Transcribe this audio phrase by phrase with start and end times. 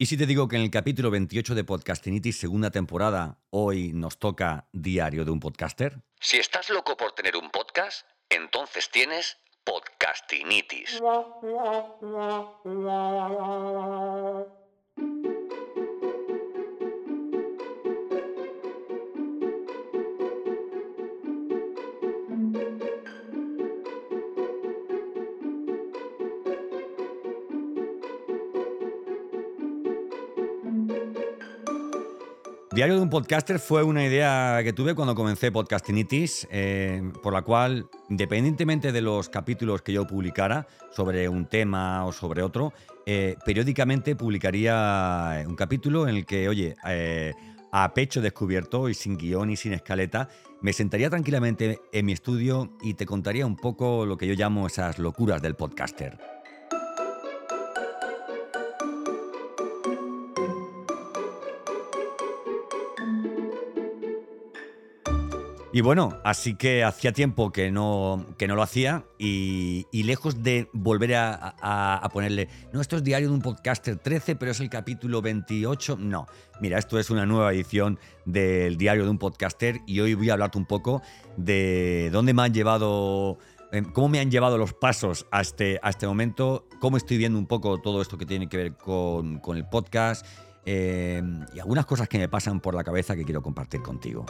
[0.00, 4.20] ¿Y si te digo que en el capítulo 28 de Podcastinitis, segunda temporada, hoy nos
[4.20, 6.04] toca Diario de un Podcaster?
[6.20, 11.00] Si estás loco por tener un podcast, entonces tienes Podcastinitis.
[32.78, 37.42] Diario de un podcaster fue una idea que tuve cuando comencé Podcastinitis, eh, por la
[37.42, 42.72] cual, independientemente de los capítulos que yo publicara sobre un tema o sobre otro,
[43.04, 47.34] eh, periódicamente publicaría un capítulo en el que, oye, eh,
[47.72, 50.28] a pecho descubierto y sin guion y sin escaleta,
[50.60, 54.68] me sentaría tranquilamente en mi estudio y te contaría un poco lo que yo llamo
[54.68, 56.37] esas locuras del podcaster.
[65.78, 70.68] Y bueno, así que hacía tiempo que no, que no lo hacía y, lejos de
[70.72, 75.22] volver a, ponerle, no, esto es diario de un podcaster 13, pero es el capítulo
[75.22, 75.96] 28.
[76.00, 76.26] No,
[76.60, 80.32] mira, esto es una nueva edición del diario de un podcaster y hoy voy a
[80.32, 81.00] hablarte un poco
[81.36, 83.38] de dónde me han llevado,
[83.70, 87.38] em, cómo me han llevado los pasos a este, a este momento, cómo estoy viendo
[87.38, 90.26] un poco todo esto que tiene que ver con, el podcast
[90.64, 94.26] em, y algunas cosas que me pasan por la cabeza que quiero compartir contigo.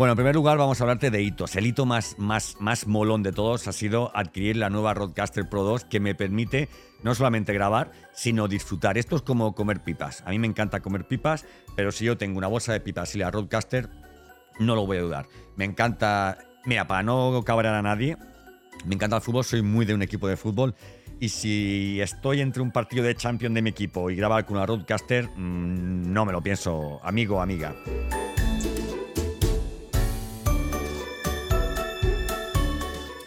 [0.00, 1.56] Bueno, en primer lugar vamos a hablarte de hitos.
[1.56, 5.62] El hito más, más, más molón de todos ha sido adquirir la nueva Roadcaster Pro
[5.62, 6.70] 2 que me permite
[7.02, 8.96] no solamente grabar, sino disfrutar.
[8.96, 10.22] Esto es como comer pipas.
[10.24, 11.44] A mí me encanta comer pipas,
[11.76, 13.90] pero si yo tengo una bolsa de pipas y la Roadcaster,
[14.58, 15.26] no lo voy a dudar.
[15.56, 18.16] Me encanta, mira, para no cabrar a nadie,
[18.86, 20.74] me encanta el fútbol, soy muy de un equipo de fútbol.
[21.20, 24.64] Y si estoy entre un partido de champion de mi equipo y grabar con una
[24.64, 27.74] Roadcaster, mm, no me lo pienso, amigo o amiga.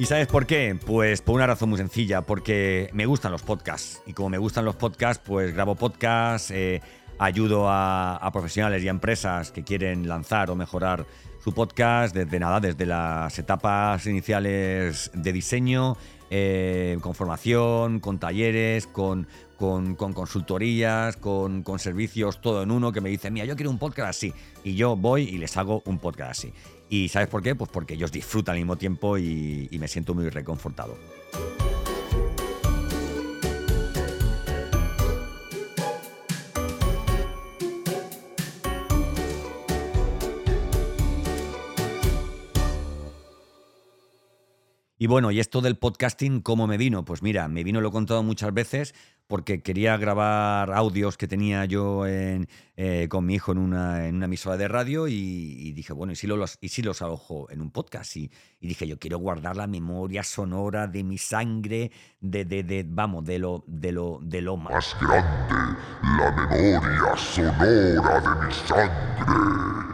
[0.00, 0.78] ¿Y sabes por qué?
[0.86, 4.00] Pues por una razón muy sencilla, porque me gustan los podcasts.
[4.06, 6.80] Y como me gustan los podcasts, pues grabo podcasts, eh,
[7.18, 11.04] ayudo a, profesionales y a empresas que quieren lanzar o mejorar
[11.44, 15.98] su podcast desde nada, desde las etapas iniciales de diseño,
[16.30, 19.28] eh, con formación, con talleres, con,
[19.58, 23.78] con, consultorías, con, con, servicios todo en uno, que me dicen, mira, yo quiero un
[23.78, 24.32] podcast así.
[24.64, 26.54] Y yo voy y les hago un podcast así.
[26.92, 27.54] ¿Y sabes por qué?
[27.54, 30.98] Pues porque ellos disfrutan al mismo tiempo y, me siento muy reconfortado.
[45.02, 47.06] Y bueno, ¿y esto del podcasting cómo me vino?
[47.06, 48.94] Pues mira, me vino, lo he contado muchas veces,
[49.28, 52.46] porque quería grabar audios que tenía yo eh,
[53.08, 56.58] con mi hijo en una, en emisora de radio y, dije, bueno, ¿y si, los,
[56.60, 58.14] y si los alojo en un podcast?
[58.14, 58.30] Y,
[58.60, 61.90] dije, yo quiero guardar la memoria sonora de mi sangre,
[62.20, 68.46] de, de vamos, de lo, de, lo, de lo más grande, la memoria sonora de
[68.46, 69.89] mi sangre.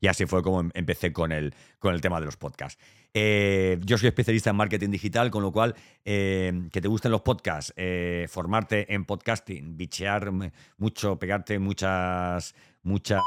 [0.00, 2.82] Y así fue como em, empecé con el, con el tema de los podcasts.
[3.14, 5.74] Eh, yo soy especialista en marketing digital, con lo cual,
[6.04, 10.30] eh, que te gusten los podcasts, eh, formarte en podcasting, bichear
[10.76, 13.22] mucho, pegarte muchas, muchas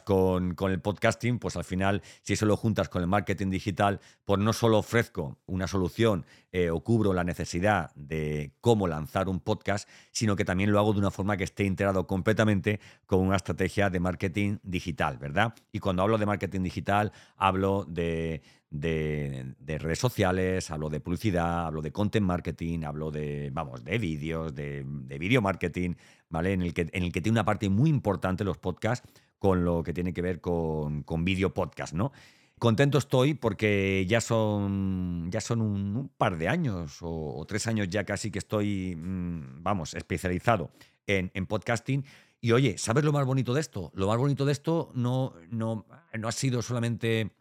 [0.00, 4.40] con, el podcasting, pues al final, si eso lo juntas con el marketing digital, pues
[4.40, 9.86] no solo ofrezco una solución eh, o cubro la necesidad de cómo lanzar un podcast,
[10.10, 13.90] sino que también lo hago de una forma que esté integrado completamente con una estrategia
[13.90, 15.54] de marketing digital, ¿verdad?
[15.72, 21.92] Y cuando hablo de marketing digital, hablo de, redes sociales, hablo de publicidad, hablo de
[21.92, 25.94] content marketing, hablo de, vamos, de vídeos, de, de video marketing,
[26.30, 26.52] ¿vale?
[26.52, 29.06] En el, que, en el que tiene una parte muy importante los podcasts
[29.42, 32.12] con lo que tiene que ver con, con podcast, ¿no?
[32.60, 38.04] Contento estoy porque ya son, ya son un, par de años o, tres años ya
[38.04, 40.70] casi que estoy, mm, vamos, especializado
[41.08, 42.04] en, podcasting.
[42.40, 43.90] Y oye, ¿sabes lo más bonito de esto?
[43.96, 47.32] Lo más bonito de esto no, no, no ha sido solamente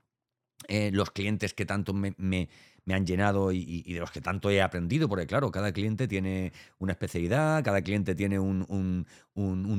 [0.74, 2.48] eh, los clientes que tanto me,
[2.88, 6.94] han llenado y, de los que tanto he aprendido, porque claro, cada cliente tiene una
[6.94, 9.06] especialidad, cada cliente tiene un,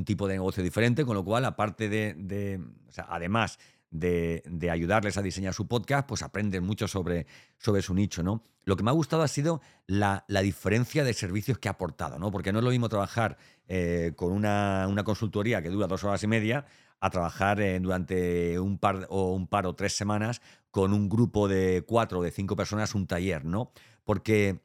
[0.05, 2.61] tipo de negocio diferente, con lo cual, aparte de,
[3.07, 3.57] además
[3.89, 7.25] de, ayudarles a diseñar su podcast, pues aprenden mucho sobre,
[7.57, 8.43] sobre su nicho, ¿no?
[8.63, 12.29] Lo que me ha gustado ha sido la, diferencia de servicios que ha aportado, ¿no?
[12.29, 16.27] Porque no es lo mismo trabajar eh, con una, consultoría que dura dos horas y
[16.27, 16.67] media
[16.99, 20.41] a trabajar eh, durante un par o un par o tres semanas
[20.73, 23.71] con un grupo de cuatro o de cinco personas un taller, ¿no?
[24.03, 24.63] Porque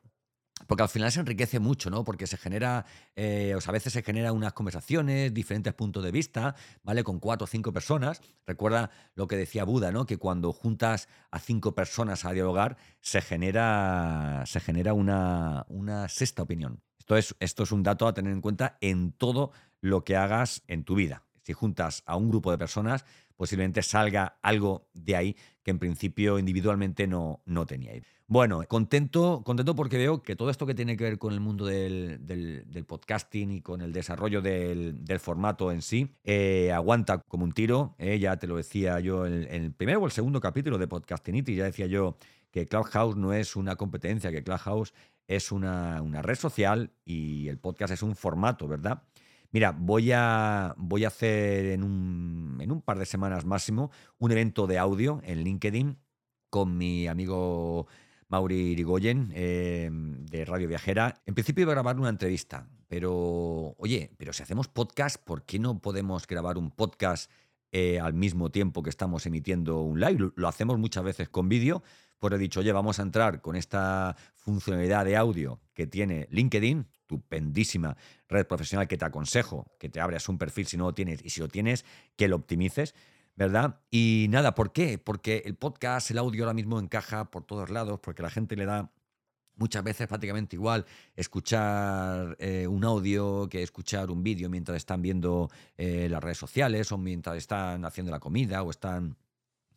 [0.67, 2.03] porque al final se enriquece mucho, ¿no?
[2.03, 6.11] Porque se genera, eh, o sea, a veces se generan unas conversaciones, diferentes puntos de
[6.11, 7.05] vista, ¿vale?
[7.05, 8.23] Con cuatro o cinco personas.
[8.47, 10.07] Recuerda lo que decía Buda, ¿no?
[10.07, 16.43] Que cuando juntas a cinco personas a dialogar, se genera, se genera una, una sexta
[16.43, 16.83] opinión.
[16.99, 19.53] Esto es, esto es un dato a tener en cuenta en todo
[19.83, 21.25] lo que hagas en tu vida.
[21.43, 23.05] Si juntas a un grupo de personas,
[23.39, 28.05] posiblemente salga algo de ahí que en principio individualmente no, no teníais.
[28.27, 31.65] Bueno, contento, contento porque veo que todo esto que tiene que ver con el mundo
[31.65, 37.95] del, podcasting y con el desarrollo del, formato en sí, eh, aguanta como un tiro.
[37.97, 41.55] Eh, ya te lo decía yo en, el primero o el segundo capítulo de Podcastinity,
[41.55, 42.19] ya decía yo
[42.51, 44.93] que Clubhouse no es una competencia, que Clubhouse
[45.27, 49.03] es una, red social y el podcast es un formato, ¿verdad?
[49.51, 54.31] Mira, voy a, voy a hacer en un, en un par de semanas máximo un
[54.31, 55.99] evento de audio en LinkedIn
[56.51, 57.87] con mi amigo
[58.29, 61.23] Mauri Irigoyen, em, de Radio Viajera.
[61.25, 65.59] En principio iba a grabar una entrevista, pero oye, pero si hacemos podcast, ¿por qué
[65.59, 67.31] no podemos grabar un podcast
[67.73, 70.33] eh, al mismo tiempo que estamos emitiendo un live?
[70.37, 71.83] Lo hacemos muchas veces con vídeo.
[72.19, 76.87] Pues he dicho, oye, vamos a entrar con esta funcionalidad de audio que tiene LinkedIn,
[77.09, 77.97] estupendísima
[78.29, 81.31] red profesional que te aconsejo que te abras un perfil si no lo tienes y
[81.31, 81.85] si lo tienes,
[82.17, 82.95] que lo optimices.
[83.35, 83.79] ¿verdad?
[83.89, 84.99] Y nada, ¿por qué?
[84.99, 88.67] Porque el podcast, el audio ahora mismo encaja por todos lados, porque la gente le
[88.67, 88.91] da
[89.55, 90.85] muchas veces prácticamente igual
[91.15, 96.91] escuchar eh, un audio que escuchar un vídeo mientras están viendo eh, las redes sociales
[96.91, 99.17] o mientras están haciendo la comida o están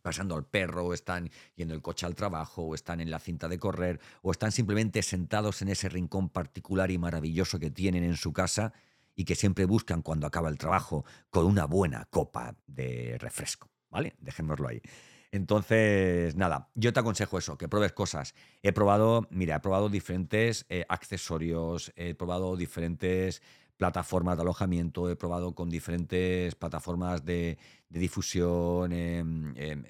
[0.02, 3.48] pasando al perro, o están yendo el coche al trabajo, o están en la cinta
[3.48, 8.16] de correr, o están simplemente sentados en ese rincón particular y maravilloso que tienen en
[8.16, 8.72] su casa
[9.14, 14.14] y que siempre buscan cuando acaba el trabajo con una buena copa de refresco, ¿vale?
[14.18, 14.82] Dejémoslo ahí.
[15.32, 18.34] Entonces, nada, yo te aconsejo eso, que pruebes cosas.
[18.62, 23.42] He probado, mira, he probado diferentes eh, accesorios, he probado diferentes
[23.82, 27.58] plataformas de alojamiento, he probado con diferentes plataformas de,
[27.88, 29.82] difusión, em, em,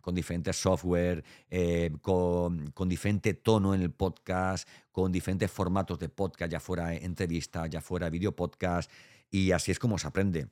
[0.00, 6.52] con diferentes software, eh, con, diferente tono en el podcast, con diferentes formatos de podcast,
[6.52, 8.88] ya fuera entrevista, ya fuera video podcast,
[9.32, 10.46] y así es como se aprende.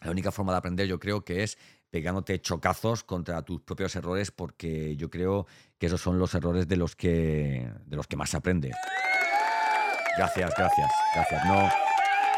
[0.00, 1.58] La única forma de aprender yo creo que es
[1.90, 6.76] pegándote chocazos contra tus propios errores, porque yo creo que esos son los errores de
[6.76, 8.70] los que, de los que más se aprende.
[10.16, 11.44] Gracias, gracias, gracias.
[11.44, 11.87] No,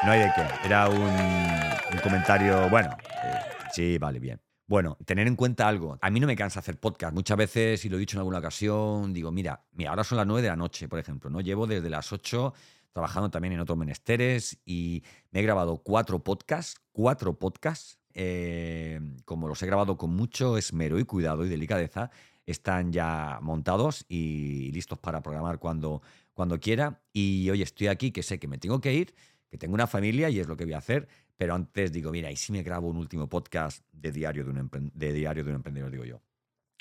[0.02, 0.42] no hay de qué.
[0.64, 2.90] Era un, comentario, bueno,
[3.24, 3.38] eh,
[3.72, 4.40] sí, vale, bien.
[4.66, 5.98] Bueno, tener en cuenta algo.
[6.00, 7.12] A mí no me cansa hacer podcast.
[7.12, 10.26] Muchas veces, y lo he dicho en alguna ocasión, digo, mira, mira, ahora son las
[10.26, 11.40] 9 de la noche, por ejemplo, ¿no?
[11.40, 12.54] Llevo desde las 8
[12.92, 19.48] trabajando también en otros menesteres y me he grabado cuatro podcasts, cuatro podcasts, eh, como
[19.48, 22.10] los he grabado con mucho esmero y cuidado y delicadeza,
[22.46, 26.02] están ya montados y listos para programar cuando,
[26.34, 27.00] cuando quiera.
[27.12, 29.14] Y hoy estoy aquí, que sé que me tengo que ir,
[29.50, 32.30] que tengo una familia y es lo que voy a hacer, pero antes digo, mira,
[32.30, 35.56] ¿y si me grabo un último podcast de diario de un, de diario de un
[35.56, 36.20] emprendedor, digo yo?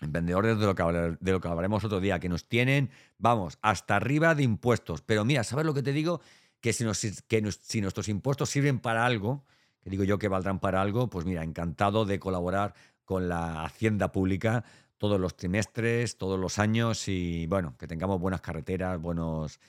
[0.01, 3.95] Emprendedores de lo, que de lo que hablaremos otro día, que nos tienen, vamos, hasta
[3.95, 5.01] arriba de impuestos.
[5.01, 6.21] Pero mira, ¿sabes lo que te digo?
[6.61, 9.43] Que si, nos, que si nuestros impuestos sirven para algo,
[9.81, 14.11] que digo yo que valdrán para algo, pues mira, encantado de colaborar con la Hacienda
[14.11, 14.63] Pública
[14.97, 19.59] todos los trimestres, todos los años y bueno, que tengamos buenas carreteras, buenos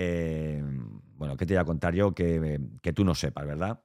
[0.00, 0.62] eh,
[1.16, 2.60] bueno, ¿qué te voy a contar yo que,
[2.94, 3.80] tú no sepas, verdad?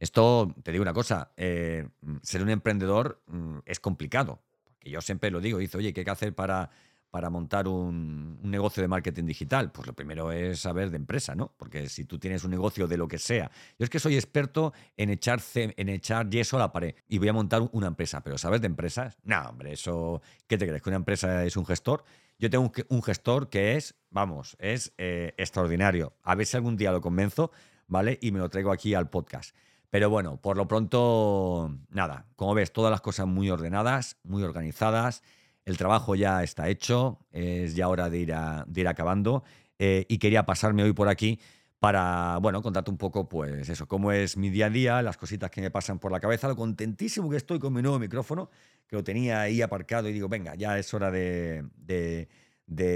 [0.00, 1.88] Esto, te digo una cosa, eh,
[2.20, 6.04] ser un emprendedor mm, es complicado, porque yo siempre lo digo, dice, oye, ¿qué hay
[6.04, 6.70] que hacer para,
[7.10, 9.70] para montar un, negocio de marketing digital?
[9.70, 11.54] Pues lo primero es saber de empresa, ¿no?
[11.56, 13.48] Porque si tú tienes un negocio de lo que sea,
[13.78, 17.28] yo es que soy experto en echar, en echar yeso a la pared y voy
[17.28, 19.16] a montar una empresa, pero ¿sabes de empresas?
[19.22, 20.82] No, hombre, eso, ¿qué te crees?
[20.82, 22.04] ¿Que una empresa es un gestor?
[22.38, 26.14] Yo tengo un, gestor que es, vamos, es eh, extraordinario.
[26.22, 27.52] A ver si algún día lo convenzo,
[27.86, 28.18] ¿vale?
[28.20, 29.56] Y me lo traigo aquí al podcast.
[29.90, 35.22] Pero bueno, por lo pronto, nada, como ves, todas las cosas muy ordenadas, muy organizadas.
[35.64, 38.34] El trabajo ya está hecho, es ya hora de ir,
[38.66, 39.44] de ir acabando.
[39.78, 41.40] Eh, y quería pasarme hoy por aquí
[41.84, 45.50] para, bueno, contarte un poco, pues eso, cómo es mi día a día, las cositas
[45.50, 48.48] que me pasan por la cabeza, lo contentísimo que estoy con mi nuevo micrófono,
[48.86, 52.28] que lo tenía ahí aparcado y digo, venga, ya es hora de,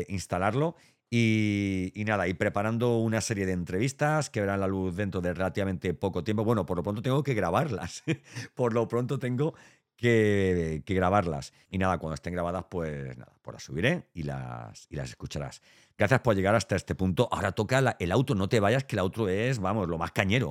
[0.09, 0.75] instalarlo.
[1.11, 5.93] Y, nada, y preparando una serie de entrevistas que verán la luz dentro de relativamente
[5.93, 6.43] poco tiempo.
[6.45, 8.05] Bueno, por lo pronto tengo que grabarlas.
[8.55, 9.53] por lo pronto tengo
[9.99, 11.53] que, grabarlas.
[11.71, 15.61] Y nada, cuando estén grabadas, pues nada, pues las subiré y las, y las escucharás.
[15.99, 17.29] Gracias por llegar hasta este punto.
[17.31, 20.49] Ahora toca el auto, no te vayas, que el auto es, vamos, lo más cañero.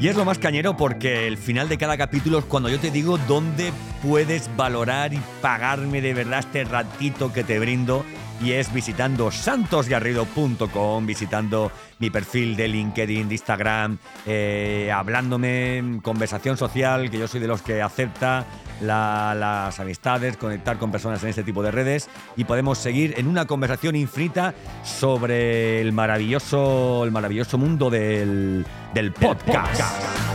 [0.00, 2.90] Y es lo más cañero porque el final de cada capítulo es cuando yo te
[2.90, 8.04] digo dónde puedes valorar y pagarme de verdad este ratito que te brindo.
[8.42, 11.70] Y es visitando santosgarrido.com, visitando
[12.00, 17.62] mi perfil de LinkedIn, de Instagram, eh, hablándome, conversación social, que yo soy de los
[17.62, 18.44] que acepta
[18.80, 23.28] la- las amistades, conectar con personas en este tipo de redes y podemos seguir en
[23.28, 30.31] una conversación infinita sobre el maravilloso, el maravilloso mundo del, del podcast.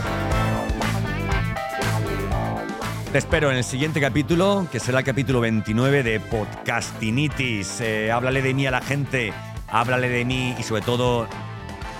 [3.12, 7.80] Te espero en el siguiente capítulo, que será el capítulo 29 de Podcastinitis.
[7.80, 9.32] Eh, háblale de mí a la gente,
[9.66, 11.26] háblale de mí y sobre todo,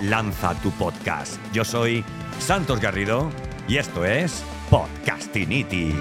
[0.01, 1.39] lanza tu podcast.
[1.51, 2.05] Yo soy
[2.37, 3.31] Santos Garrido
[3.67, 5.95] y esto es Podcastinitis.